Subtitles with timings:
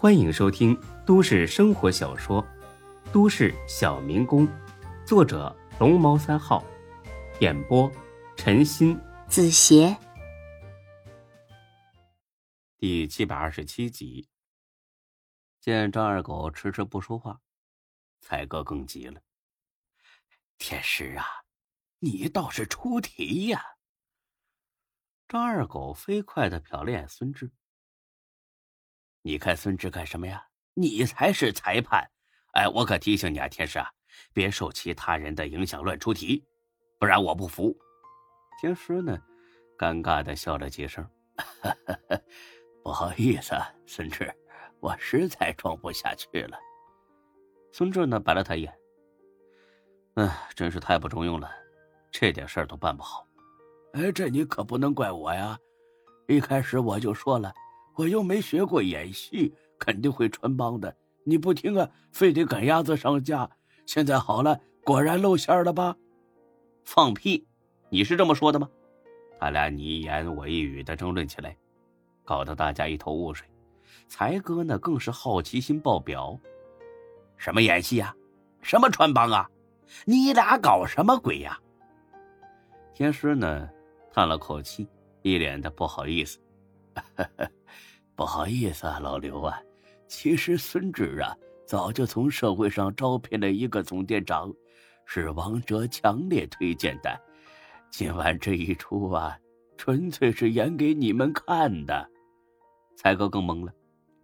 [0.00, 2.42] 欢迎收听都市生活小说
[3.12, 4.48] 《都市小民工》，
[5.04, 6.64] 作者龙猫三号，
[7.42, 7.92] 演播
[8.34, 9.94] 陈鑫、子邪，
[12.78, 14.26] 第七百二十七集。
[15.60, 17.38] 见张二狗迟迟不说话，
[18.22, 19.20] 才哥更急了
[20.56, 21.26] ：“天师啊，
[21.98, 23.62] 你倒是出题呀！”
[25.28, 27.52] 张二狗飞快的瞟了眼孙志。
[29.22, 30.42] 你看孙志干什么呀？
[30.74, 32.08] 你才是裁判！
[32.52, 33.86] 哎，我可提醒你啊，天师啊，
[34.32, 36.42] 别受其他人的影响乱出题，
[36.98, 37.76] 不然我不服。
[38.60, 39.18] 天师呢，
[39.76, 41.06] 尴尬的笑了几声，
[42.82, 44.32] 不好意思，啊，孙志，
[44.80, 46.58] 我实在装不下去了。
[47.72, 48.78] 孙志呢，白了他一眼，
[50.14, 51.50] 哎，真是太不中用了，
[52.10, 53.26] 这点事儿都办不好。
[53.92, 55.58] 哎，这你可不能怪我呀，
[56.26, 57.52] 一开始我就说了。
[58.00, 60.96] 我又没学过演戏，肯定会穿帮的。
[61.24, 63.48] 你不听啊，非得赶鸭子上架。
[63.84, 65.94] 现在好了，果然露馅了吧？
[66.82, 67.46] 放屁！
[67.90, 68.70] 你是这么说的吗？
[69.38, 71.54] 他俩你一言我一语的争论起来，
[72.24, 73.46] 搞得大家一头雾水。
[74.08, 76.38] 才哥呢，更是好奇心爆表。
[77.36, 78.16] 什么演戏啊？
[78.62, 79.46] 什么穿帮啊？
[80.06, 81.60] 你俩搞什么鬼呀？
[82.94, 83.68] 天师呢，
[84.10, 84.88] 叹了口气，
[85.20, 86.38] 一脸的不好意思。
[88.14, 89.60] 不好意思啊，老刘啊，
[90.06, 91.34] 其实孙志啊
[91.66, 94.52] 早就从社会上招聘了一个总店长，
[95.04, 97.20] 是王哲强烈推荐的。
[97.90, 99.38] 今晚这一出啊，
[99.76, 102.08] 纯粹是演给你们看的。
[102.96, 103.72] 才哥更懵了，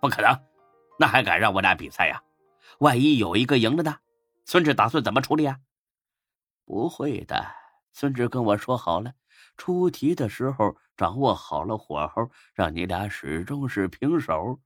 [0.00, 0.32] 不可能，
[0.98, 2.22] 那还敢让我俩比赛呀？
[2.78, 3.96] 万一有一个赢了呢？
[4.44, 5.58] 孙志打算怎么处理啊？
[6.64, 7.44] 不会的，
[7.92, 9.12] 孙志跟我说好了，
[9.56, 10.76] 出题的时候。
[11.00, 14.60] 掌握好了火候，让你俩始终是平手，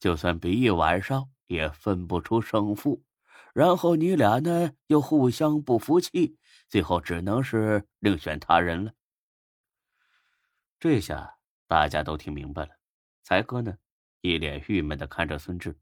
[0.00, 3.04] 就算比一晚上也分不出胜负。
[3.54, 6.36] 然后你俩呢又互相不服气，
[6.68, 8.92] 最后只能是另选他人了。
[10.80, 12.70] 这下大家都听明白了。
[13.22, 13.78] 才哥呢
[14.20, 15.78] 一脸郁闷的看着孙志。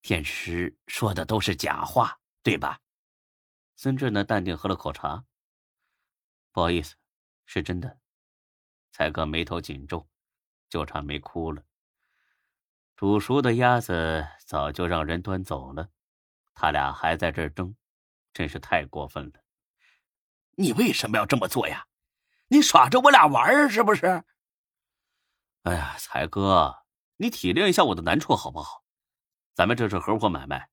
[0.00, 2.80] 天师说的都是假话，对吧？
[3.76, 5.22] 孙志呢淡定喝了口茶。
[6.50, 6.94] 不好意思，
[7.44, 7.98] 是真的。
[8.96, 10.08] 才哥眉头紧皱，
[10.70, 11.62] 就差没哭了。
[12.96, 15.90] 煮熟的鸭子早就让人端走了，
[16.54, 17.76] 他俩还在这争，
[18.32, 19.32] 真是太过分了。
[20.52, 21.86] 你为什么要这么做呀？
[22.48, 24.24] 你耍着我俩玩是不是？
[25.64, 26.86] 哎呀，才哥，
[27.16, 28.82] 你体谅一下我的难处好不好？
[29.52, 30.70] 咱们这是合伙买卖，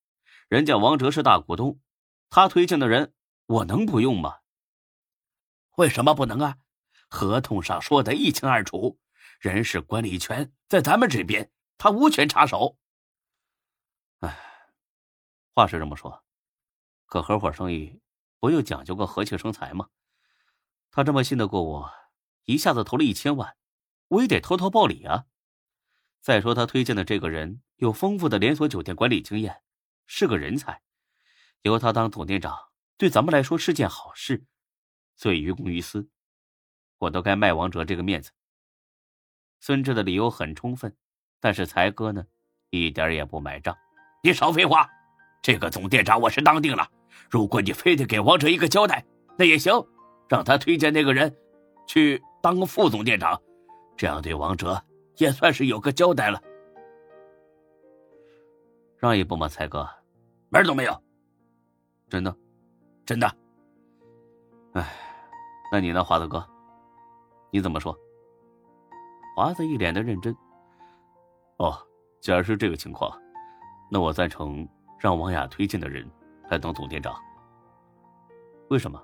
[0.48, 1.78] 人家王哲是大股东，
[2.30, 3.12] 他推荐的人，
[3.44, 4.38] 我能不用吗？
[5.76, 6.56] 为什么不能啊？
[7.14, 8.98] 合同上说的一清二楚，
[9.38, 11.48] 人事管理权在咱们这边，
[11.78, 12.76] 他无权插手。
[14.18, 14.36] 哎，
[15.54, 16.24] 话是这么说，
[17.06, 18.02] 可合伙生意
[18.40, 19.90] 不又讲究个和气生财吗？
[20.90, 21.92] 他这么信得过我，
[22.46, 23.56] 一下子投了一千万，
[24.08, 25.26] 我也得偷偷报礼啊。
[26.20, 29.62] 再说他推荐的这个人有丰富的连锁酒店管理经验，
[30.06, 30.82] 是个人才，
[31.62, 34.44] 由他当总店长，对咱们来说是件好事，
[35.14, 36.10] 所以于公于私。
[36.98, 38.30] 我都该卖王哲这个面子。
[39.60, 40.94] 孙志的理由很充分，
[41.40, 42.24] 但是才哥呢，
[42.70, 43.76] 一点也不买账。
[44.22, 44.88] 你少废话，
[45.42, 46.88] 这个总店长我是当定了。
[47.30, 49.04] 如果你非得给王哲一个交代，
[49.38, 49.72] 那也行，
[50.28, 51.34] 让他推荐那个人
[51.86, 53.40] 去当副总店长，
[53.96, 54.82] 这样对王哲
[55.16, 56.40] 也算是有个交代了。
[58.98, 59.88] 让一步吗，才哥？
[60.50, 61.02] 门都没有。
[62.08, 62.36] 真的，
[63.04, 63.36] 真的。
[64.74, 64.94] 哎，
[65.72, 66.46] 那你呢，华子哥？
[67.54, 67.96] 你怎么说？
[69.36, 70.36] 华子一脸的认真。
[71.58, 71.72] 哦，
[72.20, 73.16] 既然是这个情况，
[73.88, 76.04] 那我赞成让王雅推荐的人
[76.50, 77.14] 来当总店长。
[78.70, 79.00] 为什么？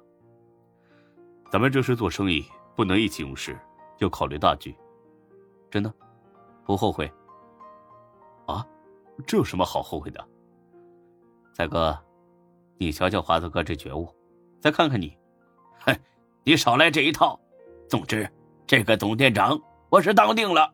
[1.48, 2.44] 咱们这是做生意，
[2.74, 3.56] 不能意气用事，
[3.98, 4.76] 要考虑大局。
[5.70, 5.94] 真的，
[6.64, 7.08] 不后悔。
[8.46, 8.66] 啊，
[9.28, 10.28] 这有什么好后悔的？
[11.54, 11.96] 才哥，
[12.78, 14.12] 你瞧瞧华子哥这觉悟，
[14.60, 15.16] 再看看你，
[15.86, 15.96] 哼，
[16.42, 17.38] 你少来这一套。
[17.88, 18.28] 总之。
[18.70, 20.72] 这个总店长，我是当定了。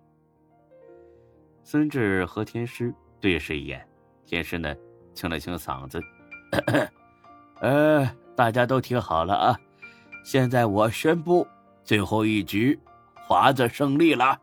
[1.64, 3.88] 孙志和天师对视一眼，
[4.26, 4.76] 天师呢，
[5.14, 5.98] 清了清嗓子，
[7.62, 8.06] 呃，
[8.36, 9.58] 大家都听好了啊！
[10.26, 11.48] 现在我宣布，
[11.84, 12.78] 最后一局，
[13.14, 14.38] 华子胜利了。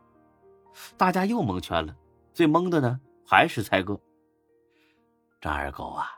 [0.96, 1.94] 大家又蒙圈了，
[2.32, 3.96] 最懵的呢，还是猜哥。
[5.40, 6.08] 张二狗啊，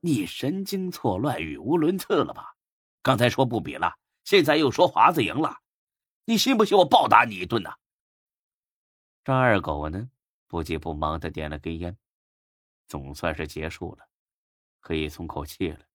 [0.00, 2.54] 你神经错乱、语无伦次了吧？
[3.02, 3.92] 刚才说不比了，
[4.22, 5.56] 现在又说华子赢了。
[6.26, 7.70] 你信不信我暴打你一顿呢？
[9.24, 10.10] 张二狗呢，
[10.46, 11.96] 不急不忙的点了根烟，
[12.86, 14.08] 总算是结束了，
[14.80, 15.86] 可以松口气了。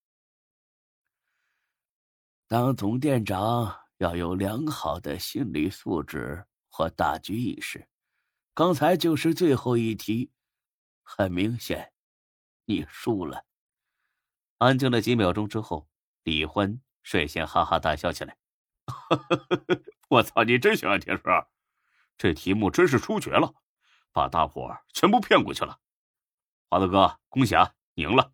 [2.47, 7.87] 当总店长要有良好的心理素质和大局意识。
[8.55, 10.31] 刚才就是最后一题，
[11.03, 11.93] 很明显，
[12.65, 13.45] 你输了。
[14.57, 15.87] 安静了几秒钟之后，
[16.23, 18.35] 李欢率先哈哈大笑起来
[20.09, 21.23] ：“我操，你真行啊，铁叔！
[22.17, 23.53] 这题目真是出绝了，
[24.11, 25.79] 把大伙全部骗过去了。
[26.69, 28.33] 华子哥，恭喜啊，赢了！”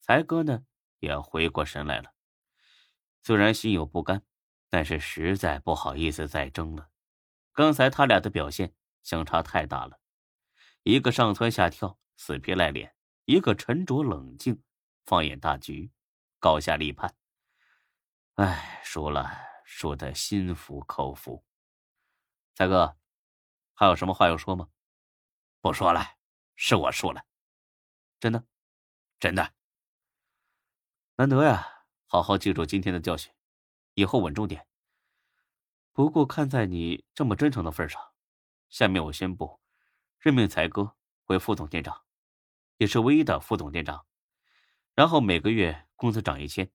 [0.00, 0.64] 才哥呢
[0.98, 2.12] 也回过神来了，
[3.22, 4.22] 虽然心有不甘，
[4.70, 6.88] 但是实在不好意思再争了。
[7.52, 8.74] 刚才他俩的表现。
[9.02, 10.00] 相差太大了，
[10.82, 12.90] 一个上蹿下跳、死皮赖脸；
[13.24, 14.60] 一个沉着冷静、
[15.04, 15.92] 放眼大局、
[16.40, 17.14] 高下立判。
[18.36, 19.30] 哎，输了，
[19.64, 21.42] 输的心服口服。
[22.54, 22.98] 才哥，
[23.72, 24.68] 还有什么话要说吗？
[25.62, 26.18] 不说了，
[26.54, 27.24] 是我输了。
[28.20, 28.44] 真的，
[29.18, 29.54] 真的。
[31.14, 33.32] 难得呀，好好记住今天的教训，
[33.94, 34.68] 以后稳重点。
[35.94, 38.12] 不过看在你这么真诚的份上。
[38.68, 39.62] 下面我宣布，
[40.18, 40.94] 任命才哥
[41.28, 42.04] 为副总店长，
[42.76, 44.04] 也是唯一的副总店长。
[44.94, 46.70] 然后每个月工资涨一千。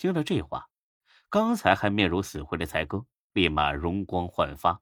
[0.00, 0.70] 听了这话，
[1.28, 3.04] 刚才还面如死灰的才哥
[3.34, 4.80] 立马容光焕发。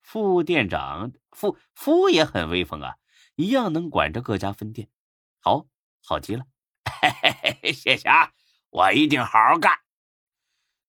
[0.00, 2.96] 副店长，副副也很威风啊，
[3.36, 4.90] 一样能管着各家分店。
[5.38, 5.68] 好，
[6.04, 6.44] 好极了。
[7.72, 8.32] 谢谢啊，
[8.70, 9.78] 我一定好好干。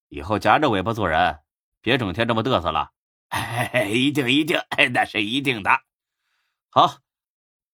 [0.08, 1.42] 以后夹着尾巴做人，
[1.80, 2.92] 别整天这么嘚瑟了。
[3.28, 4.60] 哎， 一定一定，
[4.94, 5.70] 那是一定的。
[6.72, 6.98] 好，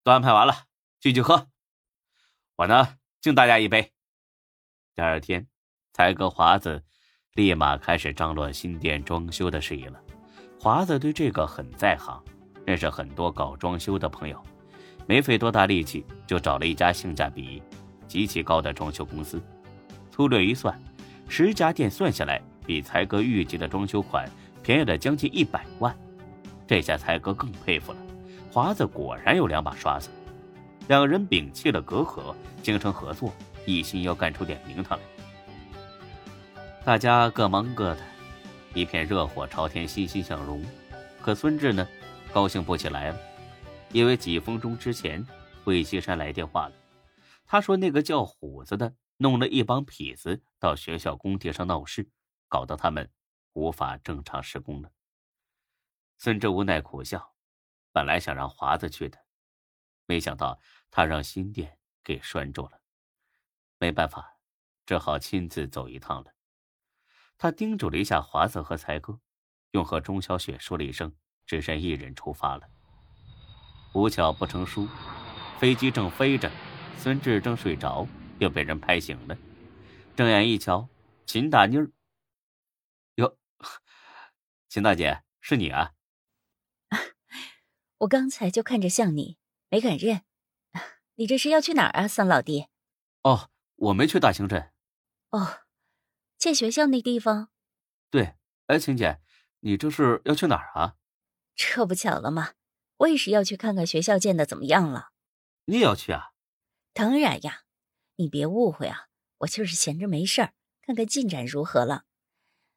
[0.02, 0.54] 都安排完了，
[1.00, 1.50] 继续喝。
[2.54, 3.92] 我呢，敬大家一杯。
[4.94, 5.46] 第二天，
[5.96, 6.82] 才哥华子
[7.36, 9.98] 立马开始张罗新店装修的事宜了。
[10.60, 12.22] 华子对这个很在行，
[12.66, 14.38] 认识很多搞装修的朋友，
[15.06, 17.62] 没费多大力气就找了一家性价比
[18.06, 19.40] 极其高的装修公司。
[20.10, 20.78] 粗略一算，
[21.28, 24.28] 十家店算下来，比才哥预计的装修款。
[24.62, 25.96] 便宜了将近一百万，
[26.66, 27.98] 这下才哥更佩服了。
[28.52, 30.10] 华子果然有两把刷子，
[30.88, 33.32] 两人摒弃了隔阂，精诚合作，
[33.64, 35.04] 一心要干出点名堂来。
[36.86, 38.06] 大家各忙各的，
[38.72, 40.64] 一片热火朝天，欣欣向荣。
[41.20, 41.84] 可孙志呢，
[42.32, 43.18] 高兴不起来了，
[43.90, 45.26] 因为几分钟之前，
[45.64, 46.74] 魏西山来电话了。
[47.44, 52.08] 他说那个叫虎子的弄了一帮痞子到学校工地上闹事，
[52.46, 53.10] 搞得他们。
[53.54, 54.92] 无法正常施工了。
[56.18, 57.34] 孙志无奈苦笑，
[57.90, 59.18] 本来想让华子去的，
[60.04, 60.60] 没想到
[60.92, 62.80] 他让新店给拴住了。
[63.80, 64.38] 没办法，
[64.86, 66.35] 只好亲自走一趟了。
[67.38, 69.20] 他叮嘱了一下华子和才哥，
[69.72, 71.14] 又和钟小雪说了一声，
[71.46, 72.68] 只身一人出发了。
[73.94, 74.88] 无巧不成书，
[75.58, 76.50] 飞机正飞着，
[76.96, 78.06] 孙志正睡着，
[78.38, 79.36] 又被人拍醒了。
[80.14, 80.88] 睁眼一瞧，
[81.26, 81.90] 秦大妮儿。
[84.68, 85.94] 秦大姐，是你啊！
[87.98, 89.38] 我刚才就看着像你，
[89.70, 90.22] 没敢认。
[91.16, 92.66] 你这是要去哪儿啊，桑老弟？
[93.22, 94.70] 哦，我没去大兴镇。
[95.30, 95.60] 哦，
[96.38, 97.50] 建学校那地方？
[98.10, 98.34] 对。
[98.66, 99.20] 哎，秦姐，
[99.60, 100.96] 你这是要去哪儿啊？
[101.54, 102.54] 这不巧了吗？
[102.96, 105.10] 我也是要去看看学校建的怎么样了。
[105.66, 106.32] 你也要去啊？
[106.92, 107.62] 当然呀！
[108.16, 109.06] 你别误会啊，
[109.38, 112.06] 我就是闲着没事儿，看看进展如何了。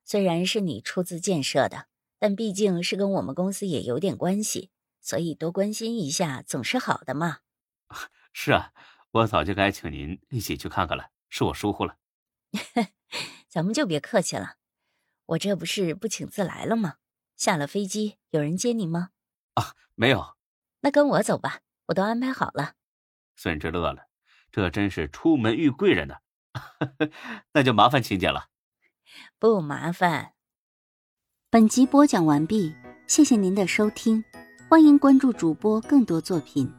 [0.06, 1.88] 虽然是你出资建设的，
[2.20, 4.70] 但毕竟是跟我们公司也有点关系，
[5.02, 7.40] 所以多关心一下总是好的嘛。
[8.32, 8.74] 是啊，
[9.10, 11.98] 我早就该请您一起去看看了，是我疏忽了。
[13.50, 14.58] 咱们就别客气了，
[15.26, 16.96] 我这不是不请自来了吗？
[17.36, 19.10] 下了飞机有人接你吗？
[19.56, 20.36] 啊，没有。
[20.82, 22.74] 那跟我走吧，我都安排好了。
[23.36, 24.08] 孙志乐了，
[24.52, 26.16] 这真是出门遇贵人呢。
[27.54, 28.50] 那就麻烦秦姐了。
[29.40, 30.34] 不麻烦。
[31.50, 32.76] 本集播讲完毕，
[33.08, 34.24] 谢谢您的收听，
[34.70, 36.72] 欢迎关注主播更多作品。